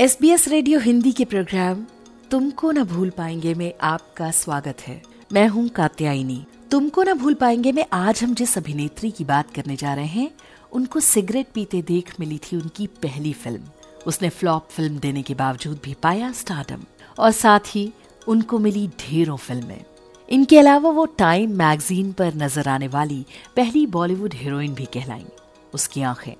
S 0.00 0.16
B 0.20 0.28
S 0.30 0.46
radio 0.48 0.78
Hindi 0.80 1.10
के 1.12 1.24
programme 1.24 1.82
तुमको 2.30 2.70
न 2.72 2.82
भूल 2.84 3.08
पाएँगे 3.10 3.54
में 3.54 3.72
आपका 3.82 4.30
स्वागत 4.30 4.80
है। 4.80 5.00
मैं 5.32 5.46
हूँ 5.48 5.68
कात्यायनी। 5.68 6.44
तुमको 6.70 7.02
न 7.02 7.14
भूल 7.14 7.34
पाएँगे 7.34 7.72
में 7.72 7.84
आज 7.92 8.22
हम 8.22 8.34
जिस 8.34 8.56
अभिनेत्री 8.58 9.10
की 9.10 9.24
बात 9.24 9.50
करने 9.54 9.76
जा 9.76 9.94
रहे 9.94 10.06
हैं, 10.06 10.30
उनको 10.72 11.00
सिगरेट 11.00 11.46
पीते 11.54 11.80
देख 11.82 12.14
मिली 12.20 12.38
थी 12.38 12.56
उनकी 12.56 12.86
पहली 13.02 13.32
फ़िल्म। 13.32 13.62
उसने 14.06 14.28
फ्लॉप 14.28 14.68
फ़िल्म 14.70 14.98
देने 14.98 15.22
के 15.22 15.34
बावजूद 15.34 15.80
भी 15.84 15.94
पाया 16.02 16.30
स्टार्डम 16.32 16.84
और 17.18 17.30
साथ 17.30 17.74
ही 17.74 17.92
उनको 18.28 18.58
मिली 18.58 18.86
ढेरों 19.00 19.36
फ़िल्में। 19.36 19.84
इनके 20.28 20.58
अलावा 20.58 20.90
वो 20.90 21.06
टाइम 21.18 21.56
मैगजीन 21.56 22.12
पर 22.12 22.34
नज़र 22.34 22.68
आने 22.68 22.88
वाली 22.88 23.24
पहली 23.56 23.86
बॉलीवुड 23.88 24.34
हीरोइन 24.34 24.74
भी 24.74 24.84
कहलाई। 24.84 25.26
उसकी 25.74 26.02
आँखें 26.02 26.34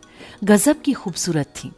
गजब 0.44 0.82
की 0.82 0.92
खूबसूरत 0.92 1.52
थीं। 1.56 1.70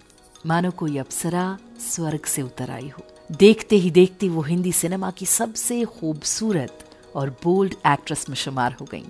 मानो 0.46 0.70
कोई 0.70 0.96
अप्सरा 0.98 1.58
स्वर्ग 1.80 2.24
से 2.24 2.42
उतर 2.42 2.70
आई 2.70 2.88
हो। 2.88 3.02
देखते 3.32 3.76
ही 3.76 3.90
देखते 3.90 4.28
वो 4.28 4.42
हिंदी 4.42 4.72
सिनेमा 4.72 5.10
की 5.10 5.26
सबसे 5.26 5.84
खूबसूरत 5.84 6.90
और 7.14 7.30
बोल्ड 7.44 7.74
एक्ट्रेस 7.86 8.28
में 8.28 8.36
शुमार 8.36 8.76
हो 8.80 8.86
गई। 8.90 9.04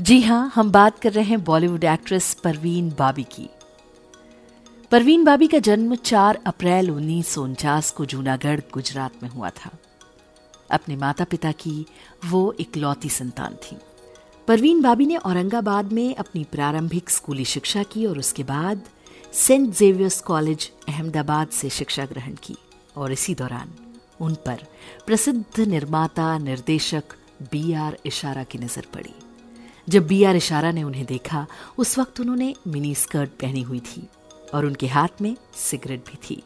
जी 0.00 0.20
हाँ 0.20 0.52
हम 0.54 0.72
बात 0.72 0.98
कर 0.98 1.12
रहे 1.12 1.24
हैं 1.24 1.44
बॉलीवुड 1.44 1.84
एक्ट्रेस 1.84 2.34
परवीन 2.34 2.90
बाबी 2.98 3.22
की। 3.22 3.48
परवीन 4.90 5.24
बाबी 5.24 5.46
का 5.46 5.58
जन्म 5.58 5.94
4 5.94 6.38
अप्रैल 6.46 6.90
उन्नीस 6.90 7.28
सौ 7.28 7.42
उनचास 7.42 7.90
को 7.90 8.04
जूनागढ़, 8.04 8.60
गुजरात 8.72 9.22
में 9.22 9.30
हुआ 9.30 9.50
था। 9.50 9.70
अपने 10.70 10.96
माता 10.96 11.24
पिता 11.24 11.52
की 11.52 11.86
वो 12.24 12.54
इकलौती 12.60 13.08
संतान 13.08 13.54
थी। 13.54 13.76
परवीन 14.48 14.82
बाबी 14.82 15.06
ने 15.06 15.16
औरंगाबाद 15.16 15.92
में 15.92 16.14
अपनी 16.14 16.44
प्रारंभिक 16.44 17.10
स्कूली 17.10 17.44
शिक्षा 17.44 17.82
की 17.82 18.06
और 18.06 18.18
उसके 18.18 18.42
बाद 18.42 18.82
सेंट 19.38 19.68
जेवियर्स 19.76 20.20
कॉलेज, 20.20 20.70
अहमदाबाद 20.88 21.48
से 21.48 21.68
शिक्षा 21.70 22.04
ग्रहण 22.04 22.32
की 22.34 22.56
और 22.96 23.12
इसी 23.12 23.34
दौरान 23.34 23.70
उन 24.20 24.34
पर 24.46 24.64
प्रसिद्ध 25.06 25.60
निर्माता, 25.60 26.38
निर्देशक 26.38 27.14
बी 27.52 27.72
आर 27.72 27.96
इशारा 28.06 28.42
की 28.44 28.58
नज़र 28.58 28.86
पड़ी। 28.94 29.14
जब 29.88 30.06
बी 30.06 30.22
आर 30.24 30.36
इशारा 30.36 30.72
ने 30.72 30.82
उन्हें 30.82 31.04
देखा, 31.06 31.46
उस 31.78 31.98
वक्त 31.98 32.20
उन्होंने 32.20 32.54
मिनी 32.66 32.94
स्कर्ट 32.94 33.30
पहनी 33.30 33.62
हुई 33.62 33.80
थी 33.80 34.06
और 34.54 34.66
उनके 34.66 34.86
हाथ 34.86 35.22
में 35.22 35.36
सिगरेट 35.56 36.00
भी 36.00 36.18
थी। 36.30 36.42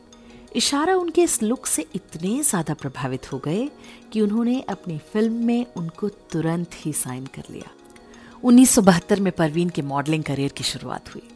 इशारा 0.56 0.97
उनके 0.97 1.23
इस 1.23 1.43
लुक 1.43 1.67
से 1.67 1.87
इतने 1.95 2.43
ज़्यादा 2.43 2.75
प्रभावित 2.75 3.33
हो 3.33 3.39
गए 3.39 3.69
कि 4.12 4.21
उन्होंने 4.21 4.61
अपनी 4.69 4.99
फ़िल्म 5.12 5.45
में 5.45 5.67
उनको 5.77 6.09
तुरंत 6.09 6.71
ही 6.77 6.93
साइन 6.93 7.27
कर 7.27 7.53
लिया। 7.53 7.71
1972 8.45 9.21
में 9.21 9.33
परवीन 9.33 9.69
के 9.69 9.83
मॉडलिंग 9.83 10.25
करियर 10.25 10.53
की 10.53 10.65
शुरुआत 10.65 11.15
हुई। 11.15 11.29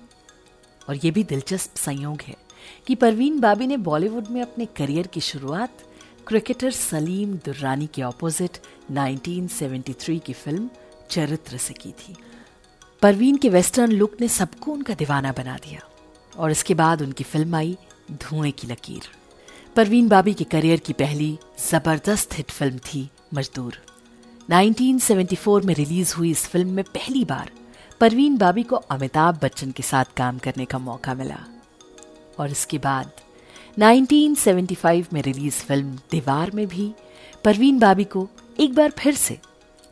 और 0.89 0.97
ये 0.97 1.11
भी 1.11 1.23
दिलचस्प 1.25 1.77
संयोग 1.77 2.23
है 2.23 2.37
कि 2.87 2.95
परवीन 2.95 3.41
बाबी 3.41 3.67
ने 3.67 3.77
बॉलीवुड 3.77 4.29
में 4.31 4.41
अपने 4.43 4.67
करियर 4.67 5.07
की 5.07 5.21
शुरुआत 5.21 5.83
क्रिकेटर 6.27 6.71
सलीम 6.71 7.35
दुर्रानी 7.45 7.87
के 7.87 8.03
ऑपोजिट 8.03 8.59
1973 8.93 10.19
की 10.19 10.33
फ़िल्म 10.33 10.71
चरित्र 11.11 11.57
से 11.57 11.75
की 11.75 11.91
थी। 11.91 12.15
परवीन 13.03 13.37
के 13.37 13.49
वेस्टर्न 13.49 13.93
लुक 13.93 14.17
ने 14.21 14.29
सबको 14.29 14.73
उनका 14.73 14.95
दीवाना 14.95 15.33
बना 15.33 15.57
दिया 15.57 15.81
और 16.39 16.51
इसके 16.51 16.75
बाद 16.75 17.03
उनकी 17.03 17.25
फ़िल्म 17.25 17.55
आई 17.55 17.77
धुएँ 18.13 18.51
की 18.51 18.67
लकीर। 18.67 19.09
परवीन 19.77 20.09
बाबी 20.09 20.35
के 20.35 20.45
करियर 20.45 20.79
की 20.79 20.93
पहली 20.93 21.39
ज़बरदस्त 21.71 22.39
हिट 22.39 22.51
फ़िल्म 22.51 22.79
थी 22.79 23.09
मजदूर। 23.35 23.81
1974 24.51 25.65
में 25.65 25.75
रिलीज़ 25.75 26.15
हुई 26.15 26.31
इस 26.31 26.47
फ़िल्म 26.47 26.71
में 26.71 26.85
पहली 26.85 27.25
बार 27.25 27.51
परवीन 28.01 28.37
बाबी 28.39 28.63
को 28.63 28.77
अमिताभ 28.77 29.39
बच्चन 29.43 29.71
के 29.71 29.83
साथ 29.83 30.05
काम 30.17 30.39
करने 30.39 30.65
का 30.65 30.79
मौका 30.79 31.13
मिला। 31.15 31.39
और 32.39 32.51
इसके 32.51 32.79
बाद 32.79 33.11
1975 33.79 35.13
में 35.13 35.21
रिलीज़ 35.23 35.63
फ़िल्म 35.67 35.97
दीवार 36.11 36.51
में 36.55 36.67
भी 36.69 36.93
परवीन 37.45 37.79
बाबी 37.79 38.05
को 38.05 38.27
एक 38.61 38.75
बार 38.75 38.91
फिर 38.99 39.15
से 39.15 39.39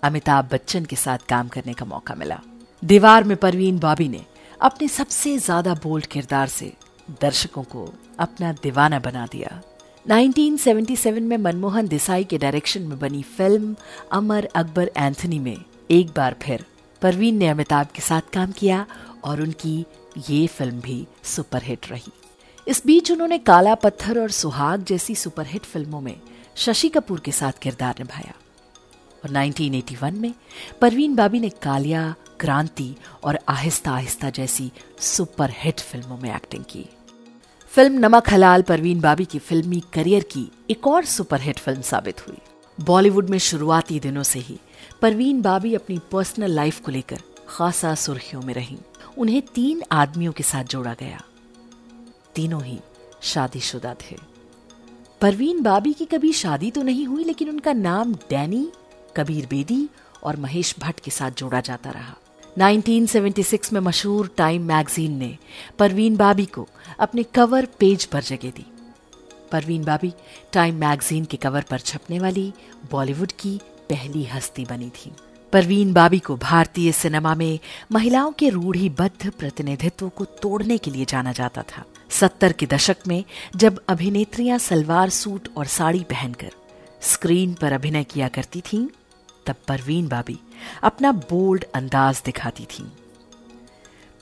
अमिताभ 0.02 0.48
बच्चन 0.52 0.84
के 0.84 0.96
साथ 0.96 1.18
काम 1.28 1.48
करने 1.48 1.74
का 1.74 1.86
मौका 1.86 2.14
मिला। 2.14 2.38
दीवार 2.82 3.24
में 3.24 3.36
परवीन 3.36 3.78
बाबी 3.78 4.08
ने 4.08 4.24
अपने 4.60 4.88
सबसे 4.88 5.36
ज़्यादा 5.38 5.74
बोल्ड 5.82 6.06
किरदार 6.06 6.48
से 6.48 6.72
दर्शकों 7.20 7.62
को 7.64 7.88
अपना 8.18 8.52
दीवाना 8.62 8.98
बना 8.98 9.26
दिया। 9.32 9.60
1977 10.06 11.20
में 11.20 11.36
मनमोहन 11.38 11.88
देसाई 11.88 12.24
के 12.24 12.38
डायरेक्शन 12.38 12.82
में 12.82 12.98
बनी 12.98 13.22
फ़िल्म 13.36 13.74
अमर 14.12 14.48
अकबर 14.56 14.90
एंथनी 14.96 15.38
में 15.38 15.56
एक 15.90 16.10
बार 16.16 16.36
फिर 16.42 16.64
परवीन 17.04 17.36
ने 17.36 17.48
अमिताभ 17.48 17.86
के 17.94 18.02
साथ 18.02 18.20
काम 18.32 18.52
किया 18.52 18.86
और 19.24 19.40
उनकी 19.40 19.86
ये 20.30 20.46
फ़िल्म 20.46 20.80
भी 20.80 21.06
सुपरहिट 21.24 21.90
रही। 21.90 22.12
इस 22.68 22.86
बीच 22.86 23.10
उन्होंने 23.12 23.38
काला 23.38 23.74
पत्थर 23.74 24.18
और 24.18 24.30
सुहाग 24.30 24.84
जैसी 24.84 25.14
सुपरहिट 25.14 25.62
फ़िल्मों 25.62 26.00
में 26.00 26.20
शशि 26.56 26.88
कपूर 26.88 27.20
के 27.20 27.32
साथ 27.32 27.52
किरदार 27.52 27.94
निभाया। 27.98 28.34
और 29.24 29.30
1981 29.30 30.12
में 30.12 30.34
परवीन 30.80 31.14
बाबी 31.14 31.40
ने 31.40 31.48
कालिया, 31.48 32.14
क्रांति 32.40 32.96
और 33.24 33.38
आहिस्ता 33.48 33.92
आहिस्ता 33.92 34.30
जैसी 34.30 34.72
सुपरहिट 35.00 35.80
फ़िल्मों 35.80 36.18
में 36.18 36.34
एक्टिंग 36.36 36.64
की। 36.64 36.88
फ़िल्म 37.66 37.98
नमक 37.98 38.30
हलाल 38.30 38.62
परवीन 38.62 39.00
बाबी 39.00 39.24
की 39.24 39.38
फिल्मी 39.38 39.82
करियर 39.92 40.22
की 40.22 40.50
एक 40.70 40.86
और 40.86 41.04
सुपरहिट 41.04 41.58
फ़िल्म 41.58 41.80
साबित 41.80 42.28
हुई। 42.28 42.38
बॉलीवुड 42.80 43.28
में 43.28 43.38
शुरुआती 43.38 44.00
दिनों 44.00 44.22
से 44.22 44.38
ही 44.38 44.58
परवीन 45.04 45.42
बाबी 45.42 45.74
अपनी 45.74 46.00
पर्सनल 46.12 46.50
लाइफ 46.50 46.80
को 46.80 46.90
लेकर 46.90 47.18
खासा 47.48 47.94
सुर्खियों 47.94 48.42
में 48.42 48.54
रही। 48.54 48.78
उन्हें 49.18 49.42
तीन 49.42 49.82
आदमियों 49.92 50.32
के 50.32 50.42
साथ 50.42 50.64
जोड़ा 50.64 50.94
गया। 51.00 51.22
तीनों 52.34 52.64
ही 52.64 52.80
शादीशुदा 53.22 53.94
थे। 53.94 54.16
परवीन 55.20 55.62
बाबी 55.62 55.92
की 55.92 56.04
कभी 56.04 56.32
शादी 56.32 56.70
तो 56.70 56.82
नहीं 56.82 57.06
हुई, 57.06 57.24
लेकिन 57.24 57.48
उनका 57.48 57.72
नाम 57.72 58.14
डैनी, 58.14 58.72
कबीर 59.16 59.46
बेदी 59.46 59.88
और 60.22 60.36
महेश 60.36 60.74
भट्ट 60.78 61.00
के 61.00 61.10
साथ 61.10 61.30
जोड़ा 61.30 61.60
जाता 61.60 61.90
रहा। 61.90 62.16
1976 62.58 63.72
में 63.72 63.80
मशहूर 63.80 64.30
टाइम 64.36 64.62
मैगजीन 64.62 65.12
ने 65.12 65.38
परवीन 65.78 66.16
बाबी 66.16 66.46
को 66.46 66.68
अपने 66.98 67.22
कवर 67.22 67.66
पेज 67.66 68.04
पर 68.04 68.22
जगह 68.22 68.50
दी। 68.50 68.66
परवीन 69.52 69.84
बाबी 69.84 70.12
टाइम 70.52 70.74
मैगजीन 70.74 71.24
के 71.24 71.36
कवर 71.36 71.62
पर 71.62 71.78
छपने 71.78 72.18
वाली 72.18 72.52
बॉलीवुड 72.90 73.32
की 73.32 73.60
पहली 73.94 74.24
हस्ती 74.24 74.64
बनी 74.64 74.90
थी। 74.90 75.12
परवीन 75.52 75.92
बाबी 75.92 76.18
को 76.18 76.36
भारतीय 76.36 76.92
सिनेमा 76.92 77.34
में 77.34 77.58
महिलाओं 77.92 78.32
के 78.32 78.48
रूढ़ीबद्ध 78.48 79.30
प्रतिनिधित्व 79.30 80.08
को 80.08 80.24
तोड़ने 80.24 80.78
के 80.78 80.90
लिए 80.90 81.04
जाना 81.04 81.32
जाता 81.32 81.62
था। 81.62 81.84
सत्तर 82.10 82.52
के 82.52 82.66
दशक 82.66 82.96
में 83.06 83.24
जब 83.56 83.80
अभिनेत्रियाँ 83.88 84.58
सलवार 84.58 85.10
सूट 85.10 85.48
और 85.56 85.66
साड़ी 85.66 86.02
पहनकर 86.02 86.50
स्क्रीन 87.02 87.54
पर 87.54 87.72
अभिनय 87.72 88.04
किया 88.04 88.28
करती 88.28 88.60
थीं, 88.60 88.86
तब 89.46 89.56
परवीन 89.68 90.08
बाबी 90.08 90.38
अपना 90.82 91.12
बोल्ड 91.12 91.64
अंदाज 91.74 92.22
दिखाती 92.24 92.64
थी। 92.64 92.84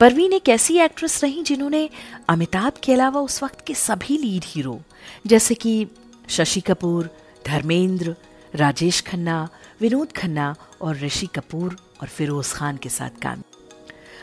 परवीन 0.01 0.33
एक 0.33 0.49
ऐसी 0.49 0.79
एक्ट्रेस 0.79 1.23
रही 1.25 1.43
जिन्होंने 1.43 1.91
अमिताभ 2.29 2.73
के 2.85 2.93
अलावा 2.93 3.21
उस 3.21 3.43
वक्त 3.43 3.65
के 3.67 3.75
सभी 3.75 4.19
लीड 4.19 4.43
हीरो 4.47 4.81
जैसे 5.27 5.55
कि 5.55 5.87
शशि 6.29 6.61
कपूर 6.61 7.11
धर्मेंद्र 7.47 8.17
राजेश 8.55 9.01
खन्ना 9.01 9.49
विनोद 9.83 10.13
खन्ना 10.13 10.57
और 10.81 10.97
ऋषि 10.97 11.27
कपूर 11.27 11.77
और 12.01 12.09
फिरोज 12.09 12.53
खान 12.53 12.77
के 12.77 12.89
साथ 12.89 13.11
काम। 13.23 13.43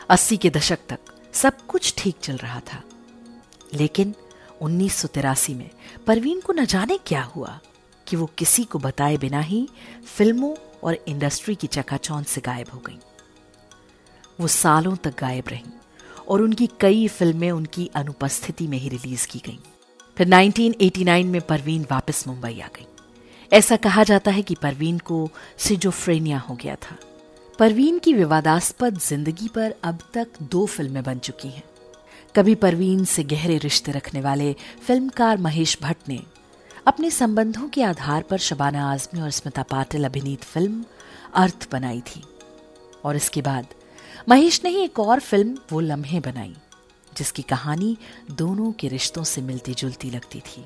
अस्सी 0.08 0.36
के 0.36 0.50
दशक 0.50 0.78
तक 0.88 0.98
सब 1.32 1.66
कुछ 1.66 1.94
ठीक 1.98 2.16
चल 2.22 2.36
रहा 2.36 2.60
था। 2.60 2.82
लेकिन 3.74 4.14
उन्नीस 4.60 4.94
सौ 4.94 5.08
तिरासी 5.08 5.54
में 5.54 5.70
परवीन 6.06 6.40
को 6.40 6.52
न 6.52 6.64
जाने 6.64 6.98
क्या 7.06 7.22
हुआ 7.22 7.60
कि 8.06 8.16
वो 8.16 8.26
किसी 8.26 8.64
को 8.64 8.78
बताए 8.78 9.16
बिना 9.16 9.40
ही 9.40 9.68
फ़िल्मों 10.16 10.56
और 10.84 11.04
इंडस्ट्री 11.08 11.54
की 11.54 11.66
चकाचौंध 11.66 12.26
से 12.26 12.40
गायब 12.40 12.66
हो 12.74 12.78
गई। 12.78 12.98
वो 14.40 14.46
सालों 14.46 14.96
तक 14.96 15.20
गायब 15.20 15.44
रहीं 15.48 15.72
और 16.28 16.42
उनकी 16.42 16.68
कई 16.80 17.08
फ़िल्में 17.08 17.50
उनकी 17.50 17.90
अनुपस्थिति 17.94 18.66
में 18.66 18.78
ही 18.78 18.88
रिलीज़ 18.88 19.26
की 19.26 19.42
गईं। 19.46 19.58
फिर 20.18 20.26
1989 20.26 21.24
में 21.24 21.40
परवीन 21.40 21.86
वापस 21.90 22.28
मुंबई 22.28 22.60
आ 22.60 22.66
गई। 22.66 22.86
ऐसा 23.52 23.76
कहा 23.76 24.02
जाता 24.04 24.30
है 24.30 24.42
कि 24.42 24.54
परवीन 24.54 24.98
को 24.98 25.28
सिजोफ्रेनिया 25.58 26.38
हो 26.38 26.54
गया 26.54 26.74
था। 26.74 26.96
परवीन 27.58 27.98
की 27.98 28.12
विवादास्पद 28.14 28.98
ज़िंदगी 28.98 29.48
पर 29.48 29.74
अब 29.84 29.98
तक 30.14 30.42
दो 30.42 30.64
फ़िल्में 30.66 31.02
बन 31.02 31.18
चुकी 31.18 31.48
हैं। 31.48 31.62
कभी 32.34 32.54
परवीन 32.54 33.04
से 33.04 33.24
गहरे 33.24 33.56
रिश्ते 33.58 33.92
रखने 33.92 34.20
वाले 34.20 34.52
फिल्मकार 34.86 35.38
महेश 35.38 35.76
भट्ट 35.82 36.08
ने 36.08 36.20
अपने 36.86 37.10
संबंधों 37.10 37.68
के 37.68 37.82
आधार 37.82 38.22
पर 38.22 38.38
शबाना 38.38 38.90
आजमी 38.92 39.20
और 39.20 39.30
स्मिता 39.30 39.62
पाटिल 39.62 40.04
अभिनीत 40.04 40.44
फ़िल्म 40.44 40.84
अर्थ 41.34 41.68
बनाई 41.72 42.00
थी। 42.00 42.22
और 43.04 43.16
इसके 43.16 43.42
बाद 43.42 43.66
महेश 44.28 44.60
ने 44.64 44.70
ही 44.70 44.82
एक 44.84 44.98
और 44.98 45.20
फ़िल्म 45.20 45.58
वो 45.72 45.80
लम्हे 45.80 46.20
बनाई, 46.20 46.54
जिसकी 47.12 47.42
कहानी 47.42 47.96
दोनों 48.30 48.72
के 48.72 48.88
रिश्तों 48.88 49.24
से 49.24 49.42
मिलती 49.42 49.74
जुलती 49.74 50.10
लगती 50.10 50.40
थी। 50.40 50.64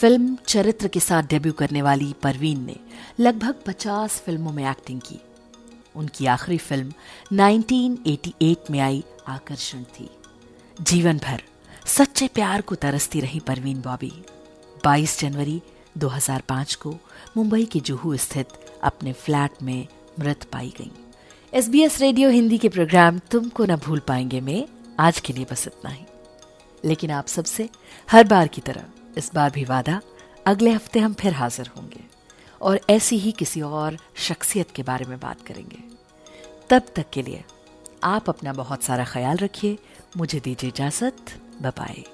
फ़िल्म 0.00 0.38
चरित्र 0.46 0.88
के 0.88 1.00
साथ 1.00 1.22
डेब्यू 1.22 1.52
करने 1.52 1.82
वाली 1.82 2.14
परवीन 2.22 2.66
ने 2.66 2.76
लगभग 3.20 3.54
50 3.66 4.10
फ़िल्मों 4.10 4.52
में 4.52 4.70
एक्टिंग 4.70 5.00
की। 5.00 5.20
उनकी 5.96 6.26
आखिरी 6.26 6.58
फ़िल्म 6.58 6.92
1988 7.32 8.70
में 8.70 8.80
आई 8.80 9.04
आकर्षण 9.28 9.82
थी। 9.82 10.10
जीवन 10.80 11.18
भर 11.18 11.42
सच्चे 11.86 12.28
प्यार 12.28 12.60
को 12.60 12.74
तरसती 12.74 13.20
रही 13.20 13.40
परवीन 13.40 13.80
बॉबी। 13.80 14.12
22 14.84 15.20
जनवरी 15.20 15.62
2005 15.98 16.74
को 16.74 16.96
मुंबई 17.36 17.64
के 17.64 17.80
जुहू 17.80 18.16
स्थित 18.16 18.48
अपने 18.82 19.12
फ्लैट 19.12 19.50
में 19.62 19.86
मृत 20.20 20.44
पाई 20.44 20.74
गई। 20.78 20.90
S 21.52 21.68
B 21.68 21.82
S 21.82 22.00
radio 22.00 22.30
Hindi 22.30 22.58
के 22.58 22.68
प्रोग्राम 22.68 23.18
तुमको 23.18 23.64
न 23.64 23.76
भूल 23.76 23.98
पाएँगे 23.98 24.40
में 24.40 24.68
आज 25.00 25.20
के 25.20 25.32
लिए 25.32 25.46
बस 25.50 25.66
इतना 25.66 25.90
ही। 25.90 26.04
लेकिन 26.84 27.10
आप 27.10 27.26
सबसे 27.26 27.68
हर 28.10 28.24
बार 28.24 28.48
की 28.48 28.60
तरह 28.60 28.84
इस 29.16 29.30
बार 29.34 29.50
भी 29.50 29.64
वादा, 29.64 30.00
अगले 30.46 30.70
हफ़्ते 30.70 31.00
हम 31.00 31.14
फिर 31.14 31.32
हाजिर 31.32 31.70
होंगे 31.76 32.04
और 32.60 32.80
ऐसी 32.90 33.18
ही 33.18 33.32
किसी 33.32 33.60
और 33.60 33.98
शख्सियत 34.16 34.70
के 34.70 34.82
बारे 34.82 35.04
में 35.04 35.18
बात 35.20 35.42
करेंगे। 35.46 35.82
तब 36.70 36.82
तक 36.96 37.10
के 37.12 37.22
लिए 37.22 37.44
आप 38.04 38.28
अपना 38.28 38.52
बहुत 38.52 38.82
सारा 38.82 39.04
ख्याल 39.04 39.36
रखिए, 39.36 39.78
मुझे 40.16 40.40
दीजिए 40.40 40.70
इजाज़त 40.70 41.40
बाय 41.62 42.04